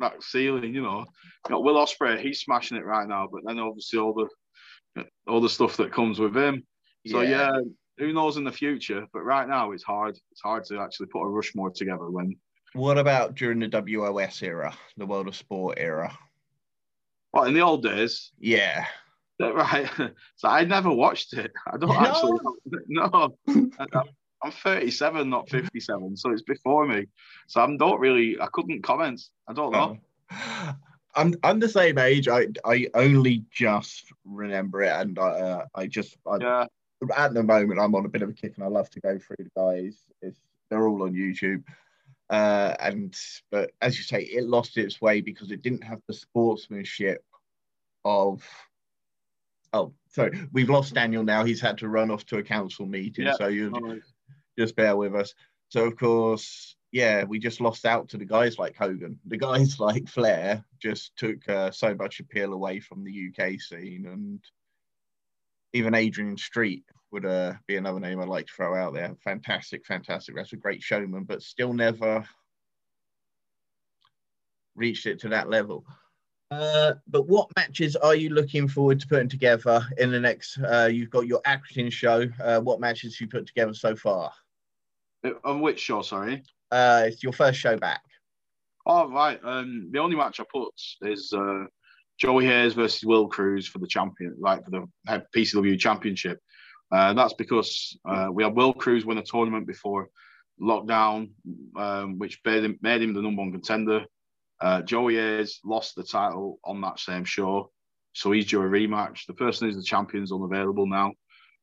[0.00, 0.74] that ceiling.
[0.74, 4.12] You know, you got Will Ospreay, he's smashing it right now, but then obviously all
[4.12, 6.64] the all the stuff that comes with him.
[7.06, 7.52] So yeah.
[7.52, 7.60] yeah,
[7.98, 9.06] who knows in the future?
[9.12, 10.18] But right now, it's hard.
[10.32, 12.34] It's hard to actually put a Rushmore together when.
[12.72, 16.18] What about during the WOS era, the World of Sport era?
[17.32, 18.32] Well, in the old days.
[18.40, 18.86] Yeah.
[19.40, 19.88] Right.
[20.34, 21.52] So I never watched it.
[21.64, 21.96] I don't no.
[21.96, 22.40] actually.
[22.88, 23.36] No.
[24.42, 27.06] I'm 37, not 57, so it's before me.
[27.48, 28.40] So I'm not really.
[28.40, 29.20] I couldn't comment.
[29.48, 29.98] I don't know.
[30.30, 30.74] Oh.
[31.14, 32.28] I'm I'm the same age.
[32.28, 36.66] I I only just remember it, and I uh, I just I, yeah.
[37.16, 39.18] At the moment, I'm on a bit of a kick, and I love to go
[39.18, 39.96] through the guys.
[40.20, 41.62] It's, they're all on YouTube.
[42.28, 43.16] Uh, and
[43.50, 47.24] but as you say, it lost its way because it didn't have the sportsmanship
[48.04, 48.42] of.
[49.72, 51.44] Oh, sorry, we've lost Daniel now.
[51.44, 53.34] He's had to run off to a council meeting, yeah.
[53.34, 53.70] so you
[54.58, 55.34] just bear with us.
[55.68, 59.18] So of course, yeah, we just lost out to the guys like Hogan.
[59.26, 64.06] The guys like Flair just took uh, so much appeal away from the UK scene,
[64.06, 64.40] and
[65.72, 69.14] even Adrian Street would uh, be another name I'd like to throw out there.
[69.24, 70.36] Fantastic, fantastic.
[70.36, 72.26] A great showman, but still never
[74.74, 75.84] reached it to that level.
[76.50, 80.58] Uh, but what matches are you looking forward to putting together in the next?
[80.58, 82.26] Uh, you've got your acting show.
[82.42, 84.32] Uh, what matches have you put together so far?
[85.24, 86.02] Uh, on which show?
[86.02, 86.42] Sorry.
[86.70, 88.02] Uh, it's your first show back.
[88.86, 89.38] Oh right.
[89.44, 91.64] Um, the only match I put is uh,
[92.18, 96.38] Joey Hayes versus Will Kroos for the champion, like for the PCW championship.
[96.90, 100.08] Uh, that's because uh, we had Will Kroos win a tournament before
[100.60, 101.30] lockdown,
[101.76, 104.04] um, which made him, made him the number one contender.
[104.60, 107.70] Uh, Joey Hayes lost the title on that same show,
[108.14, 109.26] so he's due a rematch.
[109.26, 111.12] The person who's the champion is unavailable now,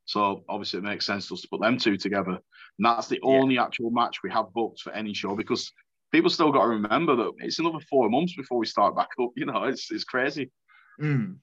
[0.05, 2.31] so obviously it makes sense to us to put them two together.
[2.31, 3.29] And that's the yeah.
[3.29, 5.71] only actual match we have booked for any show because
[6.11, 9.31] people still got to remember that it's another four months before we start back up.
[9.35, 10.51] You know, it's it's crazy.
[11.01, 11.37] Mm.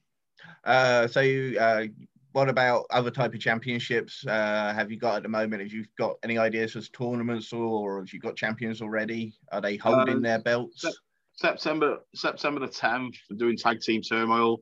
[0.63, 1.21] Uh, so,
[1.59, 1.85] uh,
[2.31, 4.25] what about other type of championships?
[4.25, 5.61] Uh, have you got at the moment?
[5.61, 9.33] Have you got any ideas as tournaments, or, or have you got champions already?
[9.51, 10.83] Are they holding uh, their belts?
[11.35, 14.61] September September the tenth, doing tag team turmoil.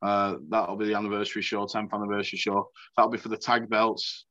[0.00, 2.70] Uh, that'll be the anniversary show, 10th anniversary show.
[2.96, 4.26] That'll be for the tag belts.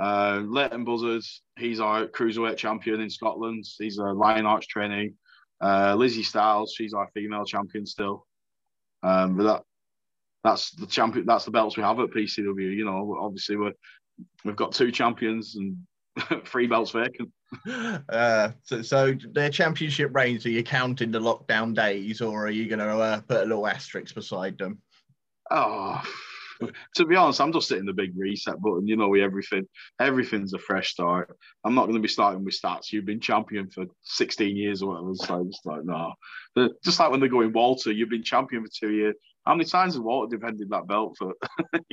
[0.00, 3.64] Uh, Leighton Buzzards, he's our cruiserweight champion in Scotland.
[3.78, 5.14] He's a Lionheart trainee.
[5.60, 8.26] Uh, Lizzie Styles, she's our female champion still.
[9.02, 9.62] Um, but that
[10.44, 11.26] that's the champion.
[11.26, 12.76] That's the belts we have at PCW.
[12.76, 13.72] You know, obviously we
[14.44, 15.76] we've got two champions and
[16.46, 17.30] three belts vacant.
[18.10, 20.44] Uh, so, so their championship reigns.
[20.44, 23.66] Are you counting the lockdown days, or are you going to uh, put a little
[23.66, 24.82] asterisk beside them?
[25.50, 26.02] Oh,
[26.96, 28.86] to be honest, I'm just hitting the big reset button.
[28.86, 29.66] You know, everything,
[30.00, 31.36] everything's a fresh start.
[31.64, 32.92] I'm not going to be starting with stats.
[32.92, 35.14] You've been champion for 16 years or whatever.
[35.14, 36.12] So just like, no.
[36.84, 39.14] Just like when they're going Walter, you've been champion for two years.
[39.46, 41.34] How many times has Walter defended that belt for?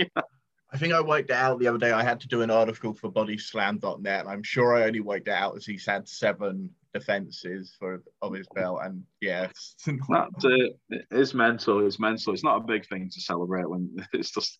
[0.73, 1.91] I think I worked it out the other day.
[1.91, 4.27] I had to do an article for bodyslam.net.
[4.27, 8.47] I'm sure I only worked it out as he's had seven defenses for of his
[8.55, 8.79] belt.
[8.83, 9.47] And yeah,
[9.87, 11.85] it's mental.
[11.85, 12.33] It's mental.
[12.33, 14.57] It's not a big thing to celebrate when it's just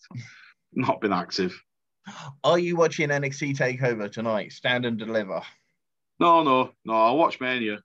[0.74, 1.60] not been active.
[2.44, 4.52] Are you watching NXT Takeover tonight?
[4.52, 5.42] Stand and deliver.
[6.20, 6.94] No, no, no.
[6.94, 7.80] I watch Mania.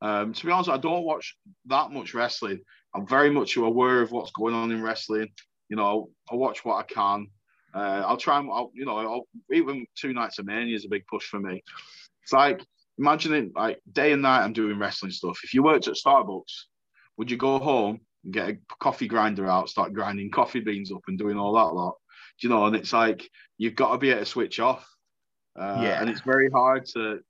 [0.00, 2.60] Um, to be honest, I don't watch that much wrestling.
[2.94, 5.28] I'm very much aware of what's going on in wrestling.
[5.68, 7.26] You know, I watch what I can.
[7.74, 10.88] Uh, I'll try and, I'll, you know, I'll, even two nights of Mania is a
[10.88, 11.62] big push for me.
[12.22, 12.64] It's like
[13.00, 15.40] imagine like day and night I'm doing wrestling stuff.
[15.42, 16.64] If you worked at Starbucks,
[17.16, 21.02] would you go home and get a coffee grinder out, start grinding coffee beans up
[21.08, 21.96] and doing all that lot?
[22.40, 22.66] Do you know?
[22.66, 24.86] And it's like you've got to be able to switch off.
[25.58, 26.00] Uh, yeah.
[26.00, 27.20] And it's very hard to,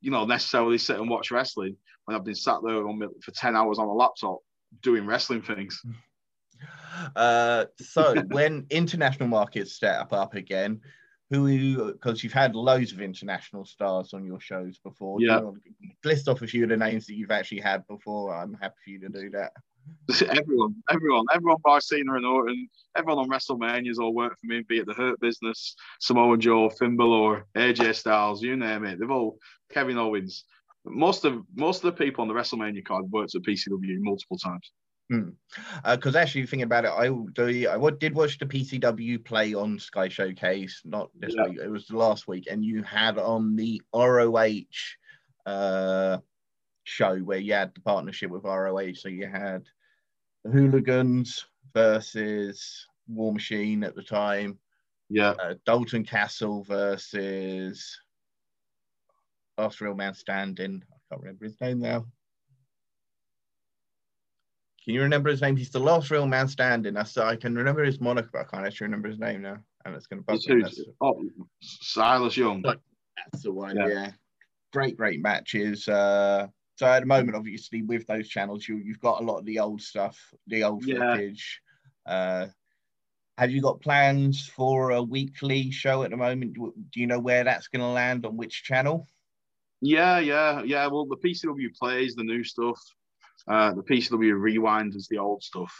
[0.00, 3.56] you know, necessarily sit and watch wrestling when I've been sat there on, for 10
[3.56, 4.38] hours on a laptop
[4.82, 5.80] doing wrestling things.
[7.16, 10.80] Uh, so when international markets up up again,
[11.30, 15.18] who because you've had loads of international stars on your shows before.
[15.20, 15.40] Yeah.
[16.04, 18.34] list off a few of the names that you've actually had before.
[18.34, 19.52] I'm happy for you to do that.
[20.28, 24.78] Everyone, everyone, everyone by Cena and Orton, everyone on WrestleMania's all worked for me, be
[24.78, 28.98] it the Hurt Business, Samoa Joe, Finn Balor, AJ Styles, you name it.
[28.98, 29.38] They've all
[29.72, 30.44] Kevin Owens.
[30.84, 34.70] Most of most of the people on the WrestleMania card worked at PCW multiple times.
[35.10, 36.16] Because hmm.
[36.16, 37.68] uh, actually, thinking about it, I do.
[37.68, 41.48] I did watch the PCW play on Sky Showcase, not this yeah.
[41.48, 41.58] week.
[41.58, 44.60] It was the last week, and you had on the ROH
[45.46, 46.18] uh,
[46.84, 48.94] show where you had the partnership with ROH.
[48.94, 49.64] So you had
[50.44, 51.44] the Hooligans
[51.74, 54.60] versus War Machine at the time.
[55.08, 55.30] Yeah.
[55.30, 57.98] Uh, Dalton Castle versus
[59.58, 60.84] last real man standing.
[60.88, 62.06] I can't remember his name now.
[64.84, 65.56] Can you remember his name?
[65.56, 66.96] He's the last real man standing.
[66.96, 69.58] I I can remember his moniker, but I can't actually remember his name now.
[69.84, 70.64] And it's going to bug me.
[71.00, 71.22] Oh,
[71.60, 72.62] Silas Young.
[72.62, 73.76] That's the one.
[73.76, 73.88] Yeah.
[73.88, 74.10] yeah.
[74.72, 75.88] Great, great matches.
[75.88, 79.44] Uh, so at the moment, obviously, with those channels, you you've got a lot of
[79.44, 81.14] the old stuff, the old yeah.
[81.14, 81.60] footage.
[82.06, 82.46] Uh,
[83.36, 86.54] have you got plans for a weekly show at the moment?
[86.54, 89.06] Do you know where that's going to land on which channel?
[89.80, 90.86] Yeah, yeah, yeah.
[90.86, 92.78] Well, the PCW plays the new stuff.
[93.48, 95.72] Uh, the PCW rewind is the old stuff.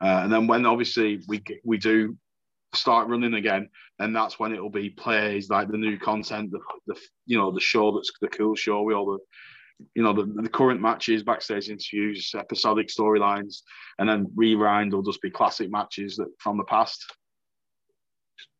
[0.00, 2.16] Uh, and then when obviously we we do
[2.74, 7.00] start running again, and that's when it'll be plays like the new content, the, the
[7.26, 9.18] you know the show that's the cool show with all the
[9.94, 13.62] you know the, the current matches, backstage interviews, episodic storylines,
[13.98, 17.04] and then rewind will just be classic matches that from the past.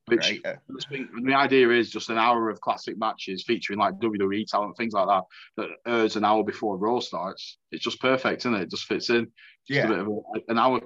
[0.07, 1.07] Which right.
[1.25, 5.09] the idea is just an hour of classic matches featuring like WWE talent, things like
[5.09, 5.23] that,
[5.57, 7.57] that airs an hour before Raw starts.
[7.73, 8.63] It's just perfect, isn't it?
[8.63, 9.29] It just fits in.
[9.67, 9.85] Just yeah.
[9.85, 10.81] a bit of a, an hour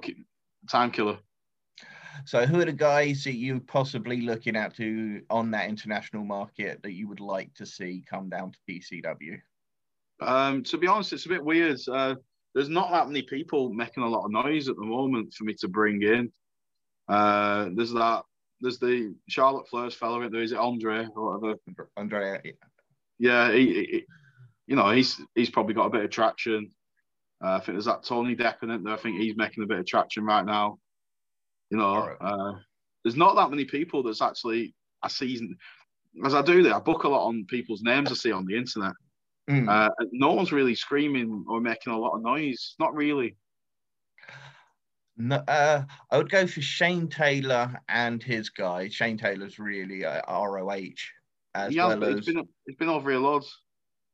[0.69, 1.17] time killer.
[2.25, 6.81] So, who are the guys that you're possibly looking at to on that international market
[6.83, 9.39] that you would like to see come down to PCW?
[10.21, 11.79] Um, to be honest, it's a bit weird.
[11.91, 12.15] Uh,
[12.53, 15.53] there's not that many people making a lot of noise at the moment for me
[15.55, 16.31] to bring in.
[17.07, 18.23] Uh, there's that.
[18.61, 20.21] There's the Charlotte Flair's fellow.
[20.21, 21.59] In there is it Andre or whatever.
[21.97, 22.53] Andre.
[23.17, 24.05] Yeah, he, he,
[24.67, 26.71] you know, he's he's probably got a bit of traction.
[27.43, 28.93] Uh, I think there's that Tony Deppen there.
[28.93, 30.77] I think he's making a bit of traction right now.
[31.69, 32.53] You know, uh,
[33.03, 35.55] there's not that many people that's actually a season.
[36.25, 38.57] As I do that, I book a lot on people's names I see on the
[38.57, 38.93] internet.
[39.49, 39.69] Mm.
[39.69, 42.75] Uh, no one's really screaming or making a lot of noise.
[42.79, 43.35] Not really.
[45.19, 48.87] No, uh, I would go for Shane Taylor and his guy.
[48.87, 50.93] Shane Taylor's really uh, ROH
[51.55, 53.59] as yeah, well as been, it's been over here loads.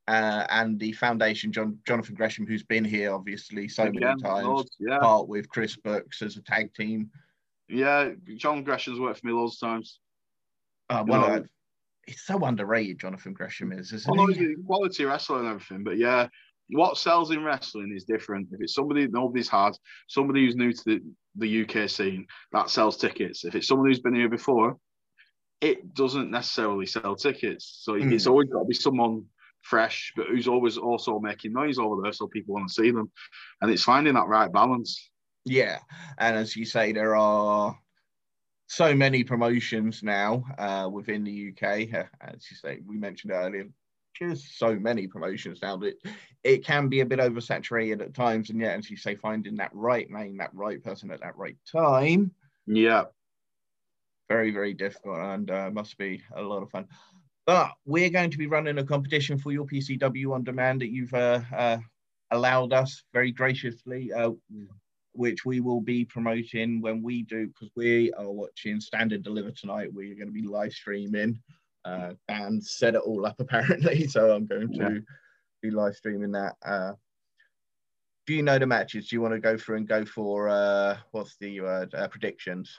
[0.07, 4.45] Uh, and the foundation, John Jonathan Gresham, who's been here obviously so Again, many times,
[4.45, 4.99] loads, yeah.
[4.99, 7.09] part with Chris Brooks as a tag team.
[7.67, 9.99] Yeah, John Gresham's worked for me loads of times.
[10.89, 11.43] Uh, well,
[12.05, 12.99] he's so underrated.
[12.99, 14.55] Jonathan Gresham is, isn't well, he?
[14.67, 16.27] Quality wrestler and everything, but yeah,
[16.69, 18.49] what sells in wrestling is different.
[18.51, 19.71] If it's somebody nobody's had,
[20.07, 21.01] somebody who's new to the,
[21.35, 23.45] the UK scene, that sells tickets.
[23.45, 24.77] If it's someone who's been here before,
[25.61, 27.79] it doesn't necessarily sell tickets.
[27.81, 28.11] So mm.
[28.11, 29.25] it's always got to be someone
[29.61, 33.11] fresh, but who's always also making noise over there, so people want to see them.
[33.61, 35.09] And it's finding that right balance.
[35.43, 35.79] Yeah,
[36.17, 37.77] and as you say, there are
[38.67, 41.93] so many promotions now uh, within the UK.
[41.93, 43.67] Uh, as you say, we mentioned earlier,
[44.17, 45.95] just so many promotions now that
[46.43, 48.49] it can be a bit oversaturated at times.
[48.49, 51.57] And yet, as you say, finding that right name, that right person at that right
[51.71, 52.31] time.
[52.65, 53.05] Yeah.
[54.29, 56.87] Very, very difficult and uh, must be a lot of fun.
[57.45, 61.13] But we're going to be running a competition for your PCW on demand that you've
[61.13, 61.77] uh, uh,
[62.31, 64.11] allowed us very graciously.
[64.11, 64.31] Uh,
[65.17, 69.51] which we will be promoting when we do because we are watching Stand & Deliver
[69.51, 69.93] tonight.
[69.93, 71.41] We're going to be live streaming
[71.85, 74.07] uh, and set it all up apparently.
[74.07, 74.89] So I'm going to yeah.
[75.61, 76.55] be live streaming that.
[76.65, 76.93] Uh,
[78.25, 79.07] do you know the matches?
[79.07, 82.75] Do you want to go through and go for uh, what's the word uh, predictions?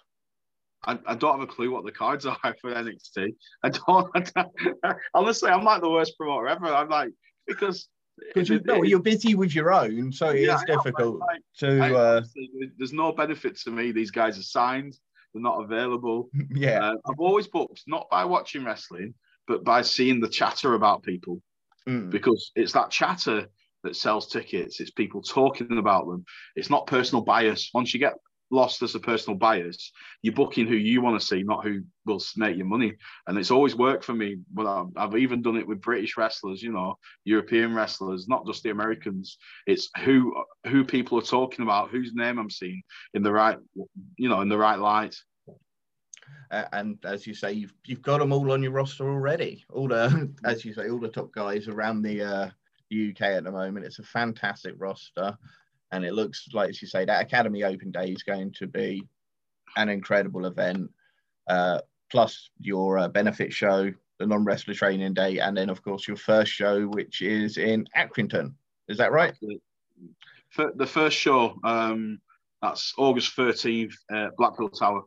[0.84, 3.34] I, I, don't have a clue what the cards are for NXT.
[3.62, 5.50] I don't, I don't honestly.
[5.50, 6.66] I'm like the worst promoter ever.
[6.66, 7.10] I'm like
[7.46, 7.88] because
[8.34, 11.96] because you know you're busy with your own, so it yeah, is difficult like, to.
[11.96, 12.22] Uh...
[12.78, 13.92] There's no benefit to me.
[13.92, 14.98] These guys are signed;
[15.36, 16.30] they're not available.
[16.50, 19.14] yeah, uh, I've always booked not by watching wrestling,
[19.46, 21.42] but by seeing the chatter about people,
[21.88, 22.10] mm.
[22.10, 23.46] because it's that chatter
[23.84, 24.80] that sells tickets.
[24.80, 26.24] It's people talking about them.
[26.56, 27.70] It's not personal bias.
[27.74, 28.14] Once you get
[28.50, 29.92] lost as a personal bias.
[30.22, 32.94] You're booking who you want to see, not who will make you money.
[33.26, 34.38] And it's always worked for me.
[34.52, 38.70] But I've even done it with British wrestlers, you know, European wrestlers, not just the
[38.70, 39.38] Americans.
[39.66, 40.34] It's who
[40.66, 42.82] who people are talking about, whose name I'm seeing
[43.14, 43.58] in the right,
[44.16, 45.16] you know, in the right light.
[46.50, 49.64] Uh, and as you say, you've you've got them all on your roster already.
[49.72, 52.46] All the, as you say, all the top guys around the uh,
[52.92, 53.86] UK at the moment.
[53.86, 55.36] It's a fantastic roster
[55.92, 59.02] and it looks like as you say that Academy Open Day is going to be
[59.76, 60.90] an incredible event.
[61.48, 66.16] Uh, plus your uh, benefit show, the non-wrestler training day, and then of course your
[66.16, 68.54] first show, which is in Accrington.
[68.88, 69.34] Is that right?
[70.56, 72.20] The first show, um,
[72.62, 75.02] that's August thirteenth, uh, Blackpool Tower.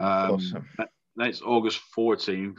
[0.00, 0.68] Um, awesome.
[1.16, 2.58] Then it's August fourteenth.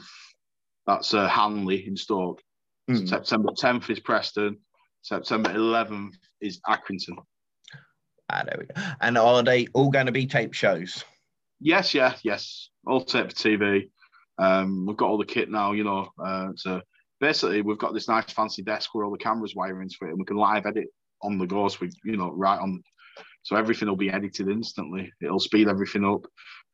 [0.88, 2.42] That's uh, Hanley in Stoke.
[2.90, 3.08] Mm.
[3.08, 4.58] September tenth is Preston.
[5.02, 7.18] September 11th is Accrington.
[8.30, 8.74] Ah, there we go.
[9.02, 11.04] And are they all going to be tape shows?
[11.60, 12.70] Yes, yeah, yes.
[12.86, 13.90] All tape for TV.
[14.38, 16.10] Um, we've got all the kit now, you know.
[16.24, 16.82] Uh, so
[17.20, 20.20] basically, we've got this nice fancy desk where all the cameras wire into it, and
[20.20, 20.88] we can live edit
[21.22, 21.68] on the go.
[21.68, 22.82] So we, you know, right on.
[23.44, 25.12] So everything will be edited instantly.
[25.22, 26.26] It'll speed everything up.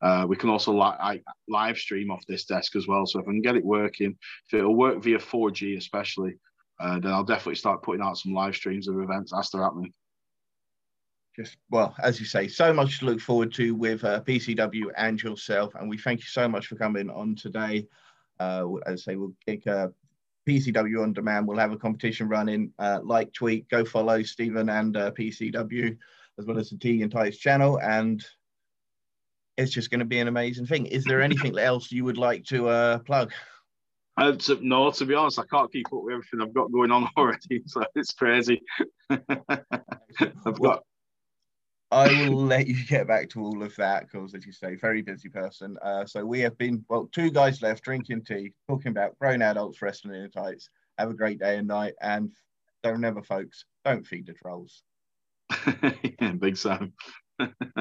[0.02, 3.06] Uh, we can also li- live stream off this desk as well.
[3.06, 4.16] So if I can get it working,
[4.46, 6.34] if it'll work via 4G especially,
[6.80, 9.92] uh, then I'll definitely start putting out some live streams of events as they're happening
[11.38, 15.22] just well, as you say, so much to look forward to with uh, PCW and
[15.22, 15.72] yourself.
[15.76, 17.86] And we thank you so much for coming on today.
[18.40, 19.88] Uh, as I say, we'll kick uh,
[20.48, 21.46] PCW on demand.
[21.46, 22.72] We'll have a competition running.
[22.78, 25.96] Uh, like, tweet, go follow Stephen and uh, PCW,
[26.38, 27.78] as well as the Tea and Tights channel.
[27.80, 28.24] And
[29.56, 30.86] it's just going to be an amazing thing.
[30.86, 33.32] Is there anything else you would like to uh, plug?
[34.16, 36.90] Uh, to, no, to be honest, I can't keep up with everything I've got going
[36.90, 37.62] on already.
[37.66, 38.62] So it's crazy.
[39.10, 40.82] I've got
[41.90, 45.00] I will let you get back to all of that because, as you say, very
[45.00, 45.78] busy person.
[45.80, 49.80] Uh, so we have been, well, two guys left drinking tea, talking about grown adults
[49.80, 50.68] wrestling in tights.
[50.98, 51.94] Have a great day and night.
[52.02, 52.32] And
[52.82, 54.82] don't never, folks, don't feed the trolls.
[56.40, 56.92] Big Sam.